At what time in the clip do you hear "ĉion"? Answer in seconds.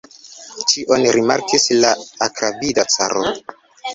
0.71-1.03